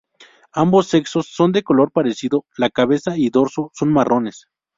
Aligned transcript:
Ambos 0.53 0.87
sexos 0.87 1.27
son 1.27 1.51
de 1.51 1.61
color 1.61 1.91
parecido, 1.91 2.47
la 2.57 2.71
cabeza 2.71 3.15
y 3.19 3.29
dorso 3.29 3.69
son 3.75 3.93
marrones. 3.93 4.47